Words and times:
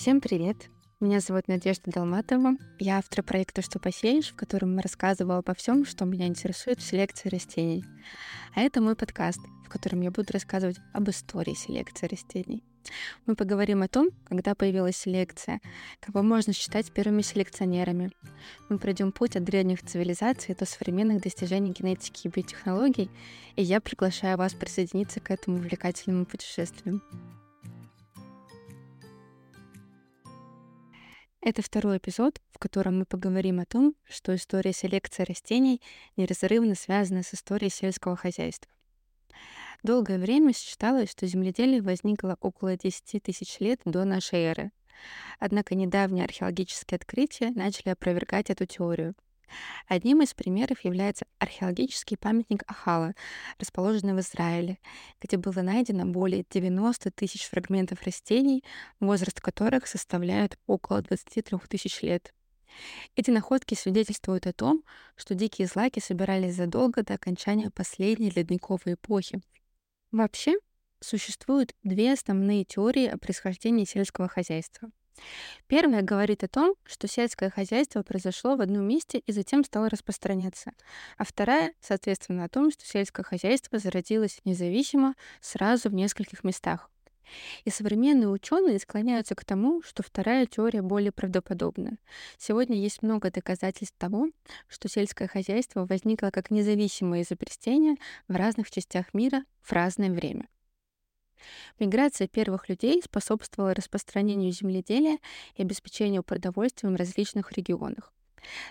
Всем 0.00 0.22
привет! 0.22 0.70
Меня 0.98 1.20
зовут 1.20 1.46
Надежда 1.46 1.90
Долматова. 1.90 2.52
Я 2.78 2.96
автор 2.96 3.22
проекта 3.22 3.60
«Что 3.60 3.78
посеешь», 3.78 4.30
в 4.30 4.34
котором 4.34 4.74
мы 4.74 4.80
рассказываю 4.80 5.40
обо 5.40 5.52
всем, 5.52 5.84
что 5.84 6.06
меня 6.06 6.26
интересует 6.26 6.78
в 6.78 6.82
селекции 6.82 7.28
растений. 7.28 7.84
А 8.54 8.62
это 8.62 8.80
мой 8.80 8.96
подкаст, 8.96 9.40
в 9.62 9.68
котором 9.68 10.00
я 10.00 10.10
буду 10.10 10.32
рассказывать 10.32 10.78
об 10.94 11.10
истории 11.10 11.52
селекции 11.52 12.06
растений. 12.06 12.64
Мы 13.26 13.36
поговорим 13.36 13.82
о 13.82 13.88
том, 13.88 14.08
когда 14.24 14.54
появилась 14.54 14.96
селекция, 14.96 15.60
кого 16.00 16.22
можно 16.22 16.54
считать 16.54 16.90
первыми 16.92 17.20
селекционерами. 17.20 18.10
Мы 18.70 18.78
пройдем 18.78 19.12
путь 19.12 19.36
от 19.36 19.44
древних 19.44 19.82
цивилизаций 19.82 20.54
до 20.54 20.64
современных 20.64 21.20
достижений 21.20 21.72
генетики 21.72 22.26
и 22.26 22.30
биотехнологий, 22.30 23.10
и 23.54 23.62
я 23.62 23.82
приглашаю 23.82 24.38
вас 24.38 24.54
присоединиться 24.54 25.20
к 25.20 25.30
этому 25.30 25.58
увлекательному 25.58 26.24
путешествию. 26.24 27.02
Это 31.42 31.62
второй 31.62 31.96
эпизод, 31.96 32.38
в 32.52 32.58
котором 32.58 32.98
мы 32.98 33.06
поговорим 33.06 33.60
о 33.60 33.64
том, 33.64 33.94
что 34.06 34.34
история 34.34 34.74
селекции 34.74 35.22
растений 35.22 35.80
неразрывно 36.16 36.74
связана 36.74 37.22
с 37.22 37.32
историей 37.32 37.70
сельского 37.70 38.14
хозяйства. 38.14 38.70
Долгое 39.82 40.18
время 40.18 40.52
считалось, 40.52 41.10
что 41.10 41.26
земледелие 41.26 41.80
возникло 41.80 42.36
около 42.40 42.76
10 42.76 43.22
тысяч 43.22 43.58
лет 43.60 43.80
до 43.86 44.04
нашей 44.04 44.40
эры. 44.40 44.70
Однако 45.38 45.74
недавние 45.74 46.26
археологические 46.26 46.96
открытия 46.96 47.50
начали 47.52 47.88
опровергать 47.88 48.50
эту 48.50 48.66
теорию. 48.66 49.14
Одним 49.86 50.22
из 50.22 50.34
примеров 50.34 50.84
является 50.84 51.26
археологический 51.38 52.16
памятник 52.16 52.62
Ахала, 52.66 53.14
расположенный 53.58 54.14
в 54.14 54.20
Израиле, 54.20 54.78
где 55.20 55.36
было 55.36 55.62
найдено 55.62 56.04
более 56.06 56.44
90 56.50 57.10
тысяч 57.10 57.48
фрагментов 57.48 58.02
растений, 58.02 58.64
возраст 58.98 59.40
которых 59.40 59.86
составляет 59.86 60.58
около 60.66 61.02
23 61.02 61.58
тысяч 61.68 62.02
лет. 62.02 62.34
Эти 63.16 63.30
находки 63.30 63.74
свидетельствуют 63.74 64.46
о 64.46 64.52
том, 64.52 64.84
что 65.16 65.34
дикие 65.34 65.66
злаки 65.66 66.00
собирались 66.00 66.54
задолго 66.54 67.02
до 67.02 67.14
окончания 67.14 67.70
последней 67.70 68.30
ледниковой 68.30 68.94
эпохи, 68.94 69.40
Вообще, 70.12 70.56
существуют 70.98 71.72
две 71.84 72.12
основные 72.12 72.64
теории 72.64 73.06
о 73.06 73.16
происхождении 73.16 73.84
сельского 73.84 74.26
хозяйства. 74.26 74.90
Первая 75.66 76.02
говорит 76.02 76.42
о 76.42 76.48
том, 76.48 76.74
что 76.84 77.06
сельское 77.06 77.50
хозяйство 77.50 78.02
произошло 78.02 78.56
в 78.56 78.60
одном 78.60 78.86
месте 78.86 79.22
и 79.26 79.32
затем 79.32 79.64
стало 79.64 79.88
распространяться. 79.88 80.72
А 81.16 81.24
вторая, 81.24 81.72
соответственно, 81.80 82.44
о 82.44 82.48
том, 82.48 82.70
что 82.70 82.84
сельское 82.84 83.22
хозяйство 83.22 83.78
зародилось 83.78 84.40
независимо 84.44 85.14
сразу 85.40 85.88
в 85.88 85.94
нескольких 85.94 86.44
местах. 86.44 86.90
И 87.64 87.70
современные 87.70 88.28
ученые 88.28 88.78
склоняются 88.78 89.34
к 89.34 89.44
тому, 89.44 89.82
что 89.82 90.02
вторая 90.02 90.46
теория 90.46 90.82
более 90.82 91.12
правдоподобна. 91.12 91.98
Сегодня 92.38 92.76
есть 92.76 93.02
много 93.02 93.30
доказательств 93.30 93.96
того, 93.98 94.28
что 94.68 94.88
сельское 94.88 95.28
хозяйство 95.28 95.86
возникло 95.86 96.30
как 96.30 96.50
независимое 96.50 97.22
изобретение 97.22 97.96
в 98.28 98.34
разных 98.34 98.70
частях 98.70 99.14
мира 99.14 99.44
в 99.62 99.72
разное 99.72 100.10
время. 100.10 100.48
Миграция 101.78 102.28
первых 102.28 102.68
людей 102.68 103.02
способствовала 103.02 103.74
распространению 103.74 104.52
земледелия 104.52 105.18
и 105.56 105.62
обеспечению 105.62 106.22
продовольствием 106.22 106.94
в 106.94 106.98
различных 106.98 107.52
регионах. 107.52 108.12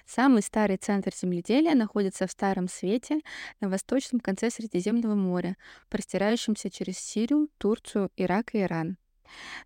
Самый 0.06 0.42
старый 0.42 0.78
центр 0.78 1.14
земледелия 1.16 1.76
находится 1.76 2.28
в 2.28 2.32
Старом 2.32 2.68
Свете 2.68 3.22
на 3.62 3.70
восточном 3.70 4.20
конце 4.20 4.50
Средиземного 4.50 5.16
моря, 5.16 5.58
простирающемся 5.90 6.70
через 6.70 6.98
Сирию, 6.98 7.50
Турцию, 7.58 8.12
Ирак 8.18 8.56
и 8.56 8.62
Иран. 8.62 8.98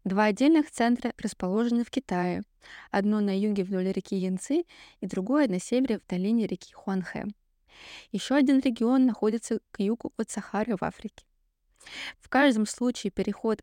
Два 0.04 0.26
отдельных 0.26 0.72
центра 0.72 1.14
расположены 1.18 1.86
в 1.86 1.90
Китае. 1.90 2.44
Одно 2.92 3.22
на 3.22 3.38
юге 3.38 3.64
вдоль 3.64 3.92
реки 3.92 4.16
Янцзы 4.16 4.66
и 5.00 5.06
другое 5.06 5.48
на 5.48 5.60
севере 5.60 6.00
в 6.00 6.08
долине 6.08 6.48
реки 6.48 6.74
Хуанхэ. 6.74 7.26
Еще 8.12 8.36
один 8.36 8.60
регион 8.60 9.06
находится 9.06 9.60
к 9.72 9.80
югу 9.80 10.14
от 10.18 10.30
Сахары 10.30 10.76
в 10.76 10.84
Африке. 10.84 11.26
В 12.20 12.30
каждом 12.30 12.66
случае 12.66 13.12
переход 13.12 13.62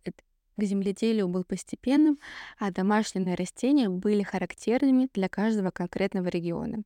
к 0.56 0.62
земледелию 0.62 1.28
был 1.28 1.44
постепенным, 1.44 2.18
а 2.58 2.70
домашние 2.70 3.34
растения 3.34 3.88
были 3.88 4.22
характерными 4.22 5.08
для 5.12 5.28
каждого 5.28 5.70
конкретного 5.70 6.28
региона. 6.28 6.82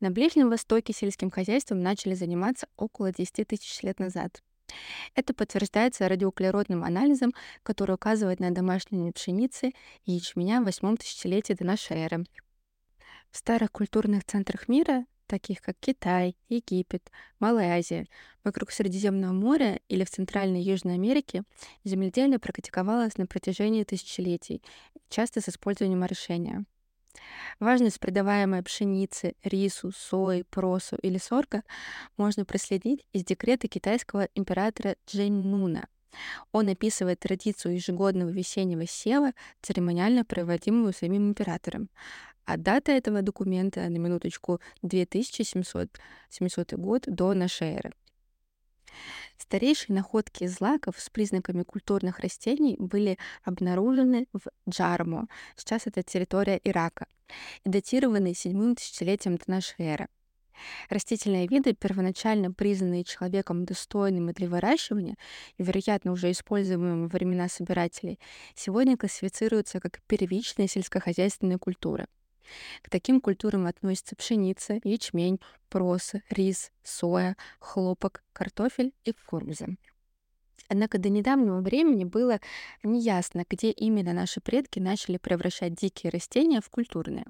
На 0.00 0.10
Ближнем 0.10 0.50
Востоке 0.50 0.92
сельским 0.92 1.30
хозяйством 1.30 1.80
начали 1.80 2.14
заниматься 2.14 2.66
около 2.76 3.12
10 3.12 3.46
тысяч 3.46 3.82
лет 3.82 4.00
назад. 4.00 4.42
Это 5.14 5.34
подтверждается 5.34 6.08
радиоуглеродным 6.08 6.82
анализом, 6.82 7.32
который 7.62 7.94
указывает 7.94 8.40
на 8.40 8.50
домашние 8.50 9.12
пшеницы 9.12 9.72
и 10.04 10.12
ячменя 10.12 10.60
в 10.60 10.64
8 10.64 10.96
тысячелетии 10.96 11.52
до 11.52 11.64
нашей 11.64 11.98
эры. 11.98 12.24
В 13.30 13.36
старых 13.36 13.70
культурных 13.70 14.24
центрах 14.24 14.68
мира 14.68 15.06
таких 15.26 15.60
как 15.60 15.76
Китай, 15.80 16.36
Египет, 16.48 17.10
Малая 17.38 17.78
Азия, 17.78 18.06
вокруг 18.44 18.70
Средиземного 18.70 19.32
моря 19.32 19.80
или 19.88 20.04
в 20.04 20.10
Центральной 20.10 20.62
и 20.62 20.70
Южной 20.70 20.94
Америке 20.94 21.44
земледелие 21.84 22.38
практиковалось 22.38 23.16
на 23.18 23.26
протяжении 23.26 23.84
тысячелетий, 23.84 24.62
часто 25.08 25.40
с 25.40 25.48
использованием 25.48 26.02
орошения. 26.02 26.64
Важность 27.60 28.00
придаваемой 28.00 28.62
пшеницы, 28.62 29.34
рису, 29.42 29.92
сои, 29.92 30.42
просу 30.42 30.96
или 30.96 31.18
сорга 31.18 31.62
можно 32.16 32.44
проследить 32.44 33.06
из 33.12 33.24
декрета 33.24 33.68
китайского 33.68 34.28
императора 34.34 34.96
Джень 35.06 35.42
Нуна. 35.42 35.86
Он 36.52 36.68
описывает 36.68 37.20
традицию 37.20 37.74
ежегодного 37.74 38.28
весеннего 38.28 38.86
сева, 38.86 39.32
церемониально 39.62 40.24
проводимую 40.24 40.92
самим 40.92 41.30
императором. 41.30 41.88
А 42.52 42.58
дата 42.58 42.92
этого 42.92 43.22
документа, 43.22 43.80
на 43.88 43.96
минуточку, 43.96 44.60
2700 44.82 45.88
700 46.28 46.74
год 46.74 47.04
до 47.06 47.32
нашей 47.32 47.76
эры. 47.76 47.92
Старейшие 49.38 49.96
находки 49.96 50.46
злаков 50.46 51.00
с 51.00 51.08
признаками 51.08 51.62
культурных 51.62 52.18
растений 52.18 52.76
были 52.78 53.16
обнаружены 53.42 54.26
в 54.34 54.50
Джармо, 54.68 55.28
сейчас 55.56 55.86
это 55.86 56.02
территория 56.02 56.60
Ирака, 56.62 57.06
и 57.64 57.70
датированы 57.70 58.34
седьмым 58.34 58.76
тысячелетием 58.76 59.36
до 59.38 59.44
нашей 59.46 59.86
эры. 59.86 60.08
Растительные 60.90 61.46
виды, 61.46 61.72
первоначально 61.72 62.52
признанные 62.52 63.04
человеком 63.04 63.64
достойными 63.64 64.32
для 64.32 64.50
выращивания 64.50 65.16
и, 65.56 65.62
вероятно, 65.62 66.12
уже 66.12 66.30
используемыми 66.30 67.04
во 67.04 67.08
времена 67.08 67.48
собирателей, 67.48 68.20
сегодня 68.54 68.98
классифицируются 68.98 69.80
как 69.80 70.02
первичные 70.06 70.68
сельскохозяйственные 70.68 71.56
культуры— 71.56 72.08
к 72.82 72.90
таким 72.90 73.20
культурам 73.20 73.66
относятся 73.66 74.16
пшеница, 74.16 74.80
ячмень, 74.84 75.40
проса, 75.68 76.22
рис, 76.30 76.70
соя, 76.82 77.36
хлопок, 77.60 78.22
картофель 78.32 78.92
и 79.04 79.12
кукуруза. 79.12 79.68
Однако 80.68 80.98
до 80.98 81.08
недавнего 81.08 81.60
времени 81.60 82.04
было 82.04 82.40
неясно, 82.82 83.44
где 83.48 83.70
именно 83.70 84.12
наши 84.12 84.40
предки 84.40 84.78
начали 84.78 85.18
превращать 85.18 85.74
дикие 85.74 86.10
растения 86.10 86.60
в 86.60 86.70
культурные. 86.70 87.26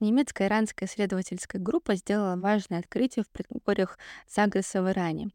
Немецкая 0.00 0.48
иранская 0.48 0.88
исследовательская 0.88 1.60
группа 1.62 1.94
сделала 1.94 2.36
важное 2.36 2.80
открытие 2.80 3.24
в 3.24 3.28
предгорьях 3.28 3.98
Загреса 4.28 4.82
в 4.82 4.90
Иране. 4.90 5.30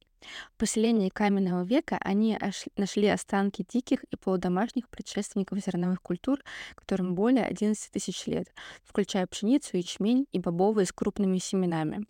В 0.54 0.58
поселении 0.58 1.10
каменного 1.10 1.64
века 1.64 1.98
они 2.02 2.38
нашли 2.76 3.08
останки 3.08 3.66
диких 3.68 4.04
и 4.06 4.16
полудомашних 4.16 4.90
предшественников 4.90 5.60
зерновых 5.60 6.02
культур, 6.02 6.40
которым 6.76 7.16
более 7.16 7.46
11 7.46 7.92
тысяч 7.92 8.28
лет, 8.28 8.54
включая 8.84 9.28
пшеницу, 9.28 9.78
ячмень 9.78 10.28
и 10.32 10.40
бобовые 10.40 10.86
с 10.86 10.92
крупными 10.92 11.38
семенами. 11.38 12.06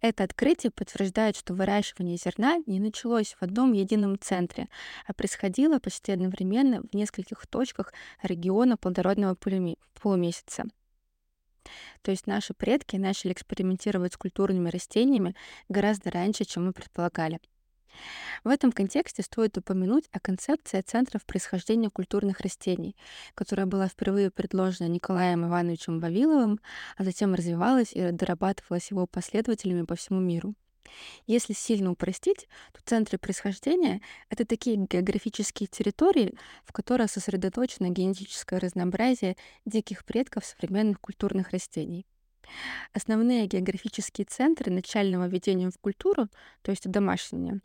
Это 0.00 0.24
открытие 0.24 0.70
подтверждает, 0.70 1.36
что 1.36 1.54
выращивание 1.54 2.16
зерна 2.16 2.58
не 2.66 2.78
началось 2.78 3.34
в 3.34 3.42
одном 3.42 3.72
едином 3.72 4.18
центре, 4.18 4.68
а 5.06 5.12
происходило 5.12 5.78
почти 5.78 6.12
одновременно 6.12 6.82
в 6.82 6.94
нескольких 6.94 7.46
точках 7.46 7.92
региона 8.22 8.76
плодородного 8.76 9.36
полумесяца. 10.00 10.64
То 12.02 12.10
есть 12.10 12.26
наши 12.26 12.54
предки 12.54 12.96
начали 12.96 13.32
экспериментировать 13.32 14.14
с 14.14 14.16
культурными 14.16 14.68
растениями 14.68 15.34
гораздо 15.68 16.10
раньше, 16.10 16.44
чем 16.44 16.66
мы 16.66 16.72
предполагали. 16.72 17.40
В 18.44 18.48
этом 18.48 18.72
контексте 18.72 19.22
стоит 19.22 19.56
упомянуть 19.58 20.08
о 20.12 20.20
концепции 20.20 20.80
центров 20.80 21.24
происхождения 21.24 21.90
культурных 21.90 22.40
растений, 22.40 22.96
которая 23.34 23.66
была 23.66 23.88
впервые 23.88 24.30
предложена 24.30 24.88
Николаем 24.88 25.46
Ивановичем 25.46 25.98
Вавиловым, 25.98 26.60
а 26.96 27.04
затем 27.04 27.34
развивалась 27.34 27.92
и 27.92 28.10
дорабатывалась 28.10 28.90
его 28.90 29.06
последователями 29.06 29.82
по 29.82 29.96
всему 29.96 30.20
миру. 30.20 30.54
Если 31.26 31.52
сильно 31.52 31.90
упростить, 31.90 32.48
то 32.72 32.80
центры 32.84 33.18
происхождения— 33.18 34.00
это 34.30 34.44
такие 34.44 34.76
географические 34.76 35.66
территории, 35.66 36.34
в 36.64 36.72
которых 36.72 37.10
сосредоточено 37.10 37.90
генетическое 37.90 38.58
разнообразие 38.58 39.36
диких 39.64 40.04
предков 40.04 40.44
современных 40.44 41.00
культурных 41.00 41.50
растений. 41.50 42.06
Основные 42.92 43.46
географические 43.46 44.24
центры 44.24 44.72
начального 44.72 45.26
введения 45.28 45.70
в 45.70 45.78
культуру, 45.78 46.28
то 46.62 46.70
есть 46.70 46.88
домашние, 46.90 47.60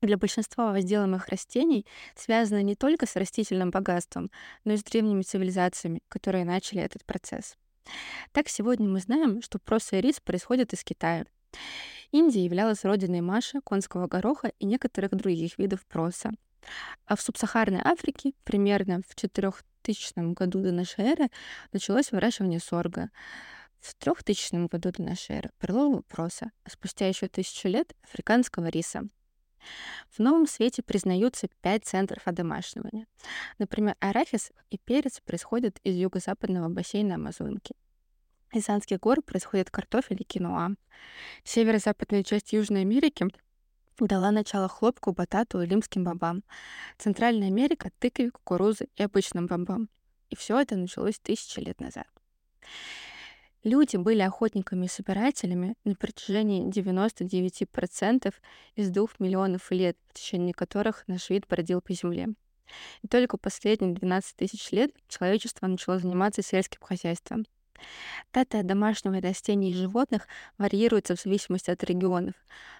для 0.00 0.16
большинства 0.16 0.72
возделанных 0.72 1.28
растений 1.28 1.86
связано 2.14 2.62
не 2.62 2.74
только 2.74 3.06
с 3.06 3.16
растительным 3.16 3.70
богатством, 3.70 4.30
но 4.64 4.74
и 4.74 4.76
с 4.76 4.84
древними 4.84 5.22
цивилизациями, 5.22 6.00
которые 6.08 6.44
начали 6.44 6.82
этот 6.82 7.04
процесс. 7.04 7.56
Так 8.32 8.48
сегодня 8.48 8.88
мы 8.88 9.00
знаем, 9.00 9.42
что 9.42 9.58
проса 9.58 9.96
и 9.96 10.00
рис 10.00 10.20
происходят 10.20 10.72
из 10.72 10.84
Китая. 10.84 11.26
Индия 12.14 12.44
являлась 12.44 12.84
родиной 12.84 13.22
маша, 13.22 13.60
конского 13.62 14.06
гороха 14.06 14.52
и 14.60 14.66
некоторых 14.66 15.10
других 15.16 15.58
видов 15.58 15.84
проса. 15.84 16.30
А 17.06 17.16
в 17.16 17.20
субсахарной 17.20 17.80
Африке 17.80 18.34
примерно 18.44 19.00
в 19.08 19.16
4000 19.16 20.32
году 20.32 20.62
до 20.62 20.70
нашей 20.70 21.06
эры 21.06 21.28
началось 21.72 22.12
выращивание 22.12 22.60
сорга. 22.60 23.10
В 23.80 23.96
3000 23.96 24.68
году 24.68 24.92
до 24.92 25.02
нашей 25.02 25.38
эры 25.38 25.50
перлового 25.58 26.02
проса, 26.02 26.52
а 26.62 26.70
спустя 26.70 27.08
еще 27.08 27.26
тысячу 27.26 27.66
лет 27.66 27.92
африканского 28.04 28.68
риса. 28.68 29.08
В 30.08 30.20
новом 30.20 30.46
свете 30.46 30.84
признаются 30.84 31.48
пять 31.62 31.84
центров 31.84 32.28
одомашнивания. 32.28 33.08
Например, 33.58 33.96
арахис 33.98 34.52
и 34.70 34.78
перец 34.78 35.18
происходят 35.18 35.80
из 35.82 35.96
юго-западного 35.96 36.68
бассейна 36.68 37.16
Амазонки. 37.16 37.74
Из 38.54 38.68
Андских 38.68 39.00
гор 39.00 39.20
происходит 39.20 39.68
картофель 39.68 40.20
и 40.20 40.24
киноа. 40.24 40.76
Северо-западная 41.42 42.22
часть 42.22 42.52
Южной 42.52 42.82
Америки 42.82 43.26
дала 43.98 44.30
начало 44.30 44.68
хлопку, 44.68 45.12
батату 45.12 45.60
и 45.60 45.66
римским 45.66 46.04
бобам. 46.04 46.44
Центральная 46.96 47.48
Америка— 47.48 47.90
тыкве, 47.98 48.30
кукурузы 48.30 48.86
и 48.94 49.02
обычным 49.02 49.48
бобам. 49.48 49.88
И 50.30 50.36
все 50.36 50.60
это 50.60 50.76
началось 50.76 51.18
тысячи 51.18 51.58
лет 51.58 51.80
назад. 51.80 52.06
Люди 53.64 53.96
были 53.96 54.20
охотниками 54.20 54.86
и 54.86 54.88
собирателями 54.88 55.74
на 55.82 55.96
протяжении 55.96 56.70
99% 56.70 58.34
из 58.76 58.90
двух 58.90 59.18
миллионов 59.18 59.72
лет, 59.72 59.96
в 60.10 60.14
течение 60.14 60.54
которых 60.54 61.02
наш 61.08 61.28
вид 61.28 61.48
бродил 61.48 61.80
по 61.80 61.92
земле. 61.92 62.28
И 63.02 63.08
только 63.08 63.36
последние 63.36 63.94
12 63.94 64.36
тысяч 64.36 64.70
лет 64.70 64.92
человечество 65.08 65.66
начало 65.66 65.98
заниматься 65.98 66.40
сельским 66.40 66.82
хозяйством. 66.82 67.46
Дата 68.32 68.62
домашнего 68.62 69.20
растений 69.20 69.70
и 69.70 69.74
животных 69.74 70.28
варьируется 70.58 71.16
в 71.16 71.20
зависимости 71.20 71.70
от 71.70 71.82
регионов, 71.84 72.34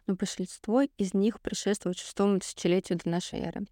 но 0.06 0.14
большинство 0.14 0.82
из 0.82 1.14
них 1.14 1.40
предшествует 1.40 1.98
шестому 1.98 2.40
тысячелетию 2.40 2.98
до 2.98 3.08
нашей 3.08 3.40
эры. 3.40 3.66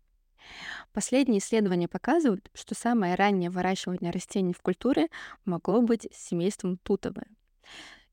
Последние 0.92 1.38
исследования 1.38 1.88
показывают, 1.88 2.50
что 2.54 2.74
самое 2.74 3.14
раннее 3.14 3.50
выращивание 3.50 4.10
растений 4.10 4.52
в 4.52 4.60
культуре 4.60 5.08
могло 5.44 5.80
быть 5.80 6.08
семейством 6.12 6.78
тутовое. 6.78 7.26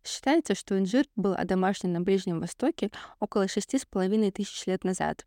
Считается, 0.04 0.56
что 0.56 0.78
инжир 0.80 1.06
был 1.16 1.34
одомашнен 1.34 1.92
на 1.92 2.02
Ближнем 2.02 2.40
Востоке 2.40 2.92
около 3.20 3.48
шести 3.48 3.78
с 3.78 3.86
половиной 3.86 4.32
тысяч 4.32 4.66
лет 4.66 4.84
назад. 4.84 5.26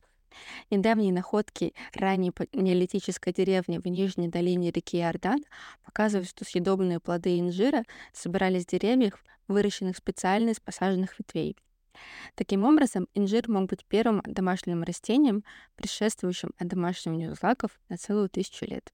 Недавние 0.71 1.13
находки 1.13 1.75
ранней 1.95 2.33
неолитической 2.53 3.33
деревни 3.33 3.79
в 3.79 3.87
нижней 3.87 4.29
долине 4.29 4.71
реки 4.71 4.99
Иордан 4.99 5.45
показывают, 5.85 6.29
что 6.29 6.45
съедобные 6.45 7.01
плоды 7.01 7.39
инжира 7.39 7.85
собирались 8.13 8.63
с 8.63 8.67
деревьев, 8.67 9.25
выращенных 9.49 9.97
специально 9.97 10.51
из 10.51 10.61
посаженных 10.61 11.19
ветвей. 11.19 11.57
Таким 12.35 12.65
образом, 12.65 13.07
инжир 13.15 13.49
мог 13.49 13.69
быть 13.69 13.85
первым 13.85 14.23
домашним 14.25 14.83
растением, 14.83 15.45
предшествующим 15.77 16.53
одомашниванию 16.59 17.35
злаков 17.35 17.79
на 17.89 17.97
целую 17.97 18.29
тысячу 18.29 18.65
лет. 18.65 18.93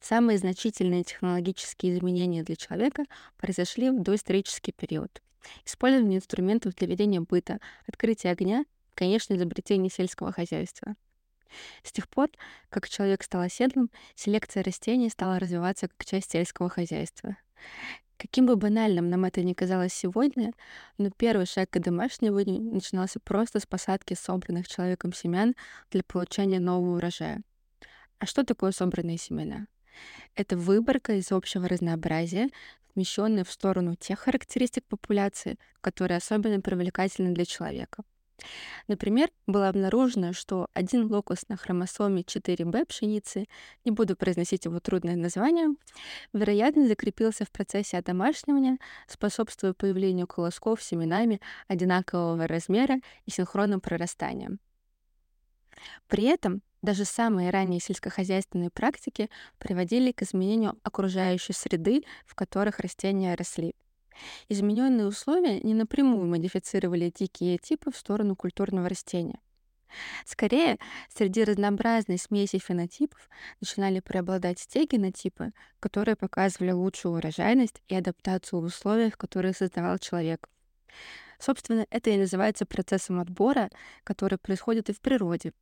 Самые 0.00 0.38
значительные 0.38 1.04
технологические 1.04 1.94
изменения 1.94 2.42
для 2.42 2.56
человека 2.56 3.04
произошли 3.36 3.90
в 3.90 4.02
доисторический 4.02 4.72
период. 4.72 5.22
Использование 5.64 6.18
инструментов 6.18 6.74
для 6.74 6.86
ведения 6.86 7.20
быта, 7.20 7.58
открытие 7.86 8.32
огня, 8.32 8.64
конечно, 8.94 9.34
изобретение 9.34 9.90
сельского 9.90 10.32
хозяйства. 10.32 10.94
С 11.82 11.92
тех 11.92 12.08
пор, 12.08 12.30
как 12.70 12.88
человек 12.88 13.22
стал 13.22 13.42
оседлым, 13.42 13.90
селекция 14.14 14.62
растений 14.62 15.10
стала 15.10 15.38
развиваться 15.38 15.88
как 15.88 16.04
часть 16.04 16.32
сельского 16.32 16.68
хозяйства. 16.68 17.36
Каким 18.16 18.46
бы 18.46 18.56
банальным 18.56 19.10
нам 19.10 19.24
это 19.24 19.42
ни 19.42 19.52
казалось 19.52 19.92
сегодня, 19.92 20.52
но 20.96 21.10
первый 21.10 21.44
шаг 21.44 21.70
к 21.70 21.80
домашнему 21.80 22.36
начинался 22.72 23.18
просто 23.18 23.58
с 23.58 23.66
посадки 23.66 24.14
собранных 24.14 24.68
человеком 24.68 25.12
семян 25.12 25.56
для 25.90 26.04
получения 26.04 26.60
нового 26.60 26.96
урожая. 26.96 27.42
А 28.18 28.26
что 28.26 28.44
такое 28.44 28.70
собранные 28.70 29.18
семена? 29.18 29.66
Это 30.36 30.56
выборка 30.56 31.14
из 31.14 31.32
общего 31.32 31.68
разнообразия, 31.68 32.48
смещенная 32.92 33.42
в 33.42 33.50
сторону 33.50 33.96
тех 33.96 34.20
характеристик 34.20 34.84
популяции, 34.84 35.58
которые 35.80 36.18
особенно 36.18 36.60
привлекательны 36.60 37.34
для 37.34 37.44
человека. 37.44 38.04
Например, 38.88 39.30
было 39.46 39.68
обнаружено, 39.68 40.32
что 40.32 40.68
один 40.74 41.10
локус 41.10 41.48
на 41.48 41.56
хромосоме 41.56 42.22
4b 42.22 42.86
пшеницы, 42.86 43.46
не 43.84 43.92
буду 43.92 44.16
произносить 44.16 44.64
его 44.64 44.80
трудное 44.80 45.16
название, 45.16 45.68
вероятно, 46.32 46.88
закрепился 46.88 47.44
в 47.44 47.50
процессе 47.50 47.98
одомашнивания, 47.98 48.78
способствуя 49.06 49.72
появлению 49.72 50.26
колосков 50.26 50.82
с 50.82 50.86
семенами 50.86 51.40
одинакового 51.68 52.46
размера 52.46 53.00
и 53.26 53.30
синхронным 53.30 53.80
прорастанием. 53.80 54.58
При 56.08 56.24
этом 56.24 56.62
даже 56.82 57.04
самые 57.04 57.50
ранние 57.50 57.80
сельскохозяйственные 57.80 58.70
практики 58.70 59.30
приводили 59.58 60.12
к 60.12 60.22
изменению 60.22 60.78
окружающей 60.82 61.52
среды, 61.52 62.02
в 62.26 62.34
которых 62.34 62.80
растения 62.80 63.34
росли. 63.34 63.74
Измененные 64.48 65.06
условия 65.06 65.60
не 65.60 65.74
напрямую 65.74 66.26
модифицировали 66.26 67.12
дикие 67.14 67.58
типы 67.58 67.90
в 67.90 67.96
сторону 67.96 68.36
культурного 68.36 68.88
растения. 68.88 69.38
Скорее, 70.24 70.78
среди 71.14 71.44
разнообразной 71.44 72.18
смеси 72.18 72.58
фенотипов 72.58 73.28
начинали 73.60 74.00
преобладать 74.00 74.66
те 74.66 74.86
генотипы, 74.86 75.52
которые 75.80 76.16
показывали 76.16 76.70
лучшую 76.70 77.16
урожайность 77.16 77.82
и 77.88 77.94
адаптацию 77.94 78.60
в 78.60 78.64
условиях, 78.64 79.16
которые 79.18 79.52
создавал 79.52 79.98
человек. 79.98 80.48
Собственно, 81.38 81.86
это 81.90 82.10
и 82.10 82.18
называется 82.18 82.66
процессом 82.66 83.18
отбора, 83.20 83.68
который 84.04 84.38
происходит 84.38 84.88
и 84.88 84.92
в 84.92 85.00
природе. 85.00 85.52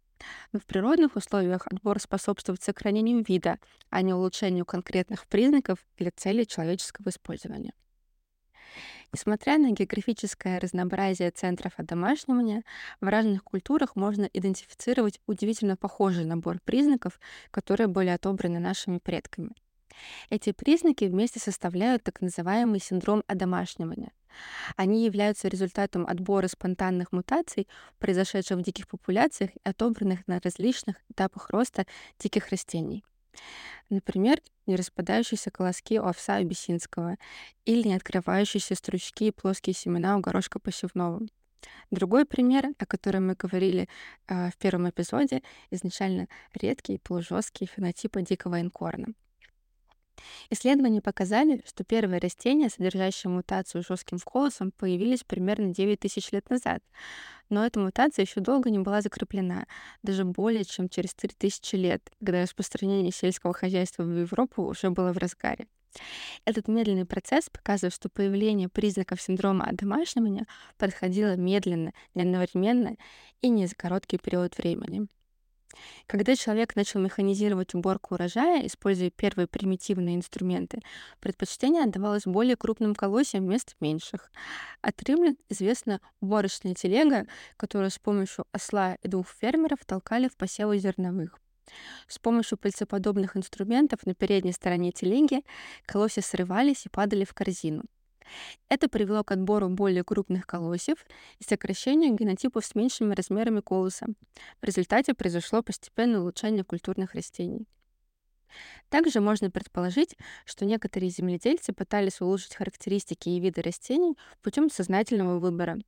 Но 0.52 0.60
в 0.60 0.66
природных 0.66 1.16
условиях 1.16 1.66
отбор 1.66 1.98
способствует 1.98 2.62
сохранению 2.62 3.24
вида, 3.26 3.58
а 3.88 4.02
не 4.02 4.12
улучшению 4.12 4.66
конкретных 4.66 5.26
признаков 5.26 5.78
для 5.96 6.10
целей 6.10 6.46
человеческого 6.46 7.08
использования. 7.08 7.72
Несмотря 9.12 9.58
на 9.58 9.72
географическое 9.72 10.60
разнообразие 10.60 11.30
центров 11.32 11.72
одомашнивания, 11.76 12.62
в 13.00 13.08
разных 13.08 13.42
культурах 13.42 13.96
можно 13.96 14.28
идентифицировать 14.32 15.20
удивительно 15.26 15.76
похожий 15.76 16.24
набор 16.24 16.60
признаков, 16.64 17.18
которые 17.50 17.88
были 17.88 18.08
отобраны 18.08 18.60
нашими 18.60 18.98
предками. 18.98 19.50
Эти 20.30 20.52
признаки 20.52 21.04
вместе 21.04 21.40
составляют 21.40 22.04
так 22.04 22.20
называемый 22.20 22.80
синдром 22.80 23.24
одомашнивания. 23.26 24.12
Они 24.76 25.04
являются 25.04 25.48
результатом 25.48 26.06
отбора 26.06 26.46
спонтанных 26.46 27.10
мутаций, 27.10 27.66
произошедших 27.98 28.58
в 28.58 28.62
диких 28.62 28.86
популяциях 28.86 29.50
и 29.56 29.60
отобранных 29.64 30.26
на 30.28 30.40
различных 30.40 30.96
этапах 31.10 31.50
роста 31.50 31.84
диких 32.20 32.48
растений. 32.48 33.04
Например, 33.88 34.40
не 34.66 34.76
распадающиеся 34.76 35.50
колоски 35.50 35.98
у 35.98 36.04
овса 36.04 36.36
абиссинского 36.36 37.16
или 37.64 37.88
не 37.88 37.94
открывающиеся 37.94 38.74
стручки 38.74 39.24
и 39.24 39.30
плоские 39.32 39.74
семена 39.74 40.16
у 40.16 40.20
горошка 40.20 40.58
посевного. 40.58 41.20
Другой 41.90 42.24
пример, 42.24 42.68
о 42.78 42.86
котором 42.86 43.26
мы 43.26 43.34
говорили 43.34 43.88
э, 44.28 44.50
в 44.50 44.56
первом 44.56 44.88
эпизоде, 44.88 45.42
изначально 45.70 46.28
редкие 46.54 46.98
полужесткие 46.98 47.68
фенотипы 47.68 48.22
дикого 48.22 48.60
инкорна. 48.60 49.08
Исследования 50.50 51.00
показали, 51.00 51.62
что 51.66 51.84
первые 51.84 52.20
растения, 52.20 52.68
содержащие 52.68 53.30
мутацию 53.30 53.82
жестким 53.82 54.18
колосом, 54.18 54.70
появились 54.70 55.24
примерно 55.24 55.72
9 55.72 56.00
тысяч 56.00 56.30
лет 56.32 56.48
назад. 56.50 56.82
Но 57.50 57.66
эта 57.66 57.80
мутация 57.80 58.24
еще 58.24 58.40
долго 58.40 58.70
не 58.70 58.78
была 58.78 59.02
закреплена, 59.02 59.66
даже 60.02 60.24
более 60.24 60.64
чем 60.64 60.88
через 60.88 61.14
3000 61.14 61.74
лет, 61.74 62.10
когда 62.20 62.42
распространение 62.42 63.12
сельского 63.12 63.52
хозяйства 63.52 64.04
в 64.04 64.18
Европу 64.18 64.62
уже 64.62 64.90
было 64.90 65.12
в 65.12 65.18
разгаре. 65.18 65.66
Этот 66.44 66.68
медленный 66.68 67.04
процесс 67.04 67.50
показывает, 67.50 67.92
что 67.92 68.08
появление 68.08 68.68
признаков 68.68 69.20
синдрома 69.20 69.64
одомашнивания 69.64 70.46
подходило 70.78 71.36
медленно, 71.36 71.92
не 72.14 72.22
одновременно 72.22 72.96
и 73.40 73.48
не 73.48 73.66
за 73.66 73.74
короткий 73.74 74.18
период 74.18 74.56
времени. 74.56 75.08
Когда 76.06 76.34
человек 76.36 76.76
начал 76.76 77.00
механизировать 77.00 77.74
уборку 77.74 78.14
урожая, 78.14 78.66
используя 78.66 79.10
первые 79.10 79.46
примитивные 79.46 80.16
инструменты, 80.16 80.80
предпочтение 81.20 81.84
отдавалось 81.84 82.24
более 82.24 82.56
крупным 82.56 82.94
колосьям 82.94 83.46
вместо 83.46 83.74
меньших. 83.80 84.30
От 84.82 85.02
римлян 85.02 85.36
известна 85.48 86.00
уборочная 86.20 86.74
телега, 86.74 87.26
которую 87.56 87.90
с 87.90 87.98
помощью 87.98 88.46
осла 88.52 88.96
и 89.02 89.08
двух 89.08 89.28
фермеров 89.28 89.84
толкали 89.86 90.28
в 90.28 90.36
посевы 90.36 90.78
зерновых. 90.78 91.38
С 92.08 92.18
помощью 92.18 92.58
пыльцеподобных 92.58 93.36
инструментов 93.36 94.04
на 94.04 94.14
передней 94.14 94.52
стороне 94.52 94.90
телеги 94.90 95.44
колосья 95.86 96.22
срывались 96.22 96.86
и 96.86 96.88
падали 96.88 97.24
в 97.24 97.32
корзину. 97.32 97.84
Это 98.68 98.88
привело 98.88 99.24
к 99.24 99.32
отбору 99.32 99.68
более 99.68 100.04
крупных 100.04 100.46
колосьев 100.46 101.04
и 101.38 101.44
сокращению 101.44 102.14
генотипов 102.14 102.64
с 102.64 102.74
меньшими 102.74 103.14
размерами 103.14 103.60
колоса. 103.60 104.06
В 104.60 104.64
результате 104.64 105.14
произошло 105.14 105.62
постепенное 105.62 106.20
улучшение 106.20 106.64
культурных 106.64 107.14
растений. 107.14 107.66
Также 108.88 109.20
можно 109.20 109.50
предположить, 109.50 110.16
что 110.44 110.64
некоторые 110.64 111.10
земледельцы 111.10 111.72
пытались 111.72 112.20
улучшить 112.20 112.56
характеристики 112.56 113.28
и 113.28 113.40
виды 113.40 113.62
растений 113.62 114.16
путем 114.42 114.70
сознательного 114.70 115.38
выбора. 115.38 115.78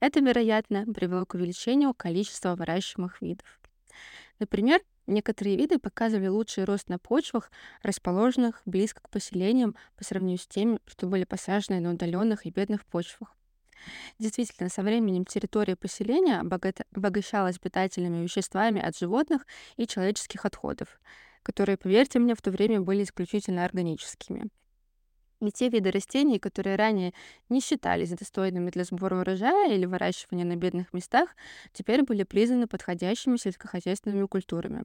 Это, 0.00 0.20
вероятно, 0.20 0.84
привело 0.92 1.24
к 1.24 1.34
увеличению 1.34 1.94
количества 1.94 2.54
выращиваемых 2.54 3.22
видов. 3.22 3.60
Например, 4.38 4.80
некоторые 5.06 5.56
виды 5.56 5.78
показывали 5.78 6.28
лучший 6.28 6.64
рост 6.64 6.88
на 6.88 6.98
почвах, 6.98 7.50
расположенных 7.82 8.62
близко 8.64 9.00
к 9.02 9.10
поселениям 9.10 9.76
по 9.96 10.04
сравнению 10.04 10.38
с 10.38 10.46
теми, 10.46 10.78
что 10.86 11.06
были 11.06 11.24
посажены 11.24 11.80
на 11.80 11.92
удаленных 11.92 12.46
и 12.46 12.50
бедных 12.50 12.84
почвах. 12.86 13.36
Действительно, 14.18 14.68
со 14.68 14.82
временем 14.82 15.24
территория 15.24 15.76
поселения 15.76 16.40
обогащалась 16.40 17.58
питательными 17.58 18.22
веществами 18.22 18.80
от 18.80 18.96
животных 18.96 19.46
и 19.76 19.86
человеческих 19.86 20.44
отходов, 20.44 21.00
которые, 21.42 21.76
поверьте 21.76 22.18
мне, 22.18 22.34
в 22.34 22.42
то 22.42 22.50
время 22.50 22.80
были 22.80 23.02
исключительно 23.02 23.64
органическими. 23.64 24.48
И 25.44 25.50
те 25.50 25.68
виды 25.68 25.90
растений, 25.90 26.38
которые 26.38 26.76
ранее 26.76 27.12
не 27.50 27.60
считались 27.60 28.10
достойными 28.10 28.70
для 28.70 28.84
сбора 28.84 29.20
урожая 29.20 29.74
или 29.74 29.84
выращивания 29.84 30.44
на 30.44 30.56
бедных 30.56 30.94
местах, 30.94 31.28
теперь 31.74 32.02
были 32.02 32.22
признаны 32.22 32.66
подходящими 32.66 33.36
сельскохозяйственными 33.36 34.26
культурами. 34.26 34.84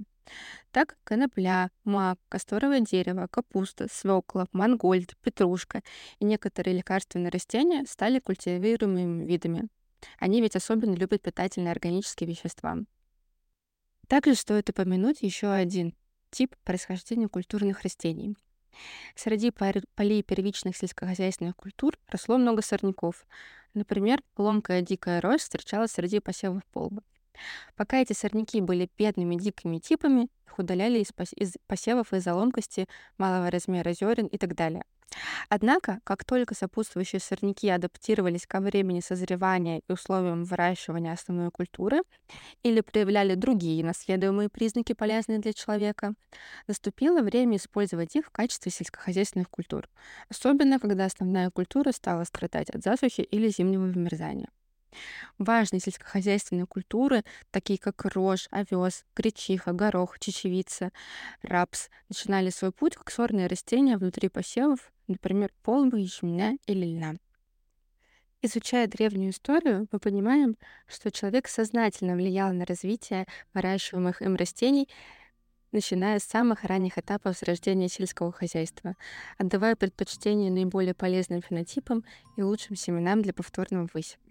Так, 0.72 0.98
конопля, 1.06 1.72
мак, 1.86 2.20
касторовое 2.28 2.82
дерево, 2.82 3.28
капуста, 3.32 3.88
свекла, 3.90 4.48
мангольд, 4.52 5.16
петрушка 5.24 5.82
и 6.20 6.26
некоторые 6.26 6.76
лекарственные 6.76 7.30
растения 7.30 7.86
стали 7.88 8.20
культивируемыми 8.20 9.26
видами. 9.26 9.70
Они 10.18 10.42
ведь 10.42 10.58
особенно 10.58 10.94
любят 10.94 11.22
питательные 11.22 11.72
органические 11.72 12.30
вещества. 12.30 12.78
Также 14.08 14.36
стоит 14.36 14.70
упомянуть 14.70 15.22
еще 15.22 15.48
один 15.48 15.94
тип 16.32 16.56
происхождения 16.66 17.30
культурных 17.30 17.84
растений. 17.84 18.36
Среди 19.16 19.52
полей 19.52 20.24
первичных 20.24 20.78
сельскохозяйственных 20.78 21.56
культур 21.56 21.98
росло 22.08 22.38
много 22.38 22.62
сорняков. 22.62 23.26
Например, 23.74 24.22
ломкая 24.38 24.82
дикая 24.82 25.22
рось 25.22 25.42
встречалась 25.42 25.92
среди 25.92 26.20
посевов 26.20 26.64
полбы. 26.72 27.02
Пока 27.76 27.98
эти 27.98 28.14
сорняки 28.14 28.62
были 28.62 28.90
бедными 28.98 29.36
дикими 29.36 29.80
типами, 29.80 30.30
их 30.48 30.60
удаляли 30.60 31.00
из, 31.00 31.54
посевов 31.68 32.14
из-за 32.14 32.34
ломкости, 32.34 32.88
малого 33.18 33.52
размера 33.52 33.94
зерен 33.94 34.28
и 34.28 34.38
так 34.38 34.56
далее. 34.56 34.84
Однако, 35.50 36.00
как 36.04 36.24
только 36.24 36.54
сопутствующие 36.54 37.20
сорняки 37.20 37.70
адаптировались 37.70 38.46
ко 38.46 38.60
времени 38.60 39.00
созревания 39.00 39.82
и 39.88 39.92
условиям 39.92 40.44
выращивания 40.44 41.14
основной 41.14 41.52
культуры 41.52 42.02
или 42.64 42.82
проявляли 42.82 43.36
другие 43.36 43.84
наследуемые 43.84 44.50
признаки, 44.50 44.94
полезные 44.94 45.40
для 45.40 45.54
человека, 45.54 46.14
наступило 46.68 47.22
время 47.22 47.58
использовать 47.58 48.16
их 48.16 48.28
в 48.28 48.32
качестве 48.32 48.72
сельскохозяйственных 48.72 49.50
культур, 49.50 49.90
особенно 50.30 50.80
когда 50.80 51.06
основная 51.06 51.50
культура 51.50 51.92
стала 51.92 52.24
страдать 52.24 52.70
от 52.70 52.84
засухи 52.84 53.22
или 53.22 53.50
зимнего 53.50 53.86
вымерзания. 53.86 54.50
Важные 55.38 55.80
сельскохозяйственные 55.80 56.66
культуры, 56.66 57.24
такие 57.52 57.80
как 57.80 58.06
рожь, 58.06 58.48
овес, 58.52 59.06
гречиха, 59.16 59.72
горох, 59.72 60.20
чечевица, 60.20 60.92
рапс, 61.42 61.90
начинали 62.10 62.50
свой 62.50 62.72
путь 62.72 62.96
как 62.96 63.12
сорные 63.12 63.48
растения 63.48 63.98
внутри 63.98 64.30
посевов, 64.30 64.92
например, 65.08 65.52
полбы, 65.64 66.00
ячменя 66.00 66.58
или 66.66 66.86
льна. 66.86 67.16
Изучая 68.42 68.88
древнюю 68.88 69.32
историю, 69.32 69.88
мы 69.92 70.00
понимаем, 70.00 70.56
что 70.88 71.12
человек 71.12 71.50
сознательно 71.50 72.16
влиял 72.16 72.54
на 72.54 72.66
развитие 72.66 73.26
выращиваемых 73.54 74.22
им 74.22 74.36
растений, 74.38 74.88
начиная 75.74 76.20
с 76.20 76.24
самых 76.24 76.64
ранних 76.64 76.98
этапов 76.98 77.38
зарождения 77.38 77.90
сельского 77.90 78.32
хозяйства, 78.32 78.96
отдавая 79.38 79.76
предпочтение 79.76 80.52
наиболее 80.52 80.94
полезным 80.94 81.42
фенотипам 81.42 82.06
и 82.38 82.42
лучшим 82.42 82.78
семенам 82.78 83.22
для 83.22 83.34
повторного 83.34 83.90
высева. 83.94 84.24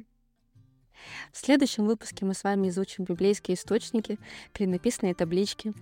В 1.33 1.39
следующем 1.39 1.87
выпуске 1.87 2.25
мы 2.25 2.35
с 2.35 2.45
вами 2.45 2.69
изучим 2.69 3.05
библейские 3.05 3.57
источники, 3.57 4.19
клинописные 4.53 5.15
таблички, 5.15 5.73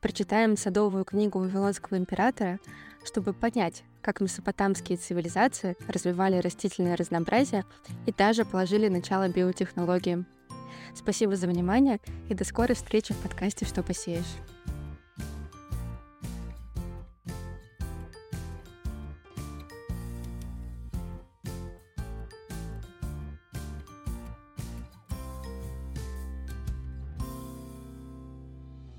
прочитаем 0.00 0.56
садовую 0.56 1.04
книгу 1.04 1.38
Вавилонского 1.38 1.98
императора, 1.98 2.58
чтобы 3.04 3.32
понять, 3.32 3.84
как 4.02 4.20
месопотамские 4.20 4.98
цивилизации 4.98 5.76
развивали 5.88 6.38
растительное 6.38 6.96
разнообразие 6.96 7.64
и 8.06 8.12
даже 8.12 8.44
положили 8.44 8.88
начало 8.88 9.28
биотехнологиям. 9.28 10.26
Спасибо 10.94 11.36
за 11.36 11.46
внимание 11.46 12.00
и 12.28 12.34
до 12.34 12.44
скорой 12.44 12.74
встречи 12.74 13.12
в 13.12 13.18
подкасте 13.18 13.66
«Что 13.66 13.82
посеешь». 13.82 14.55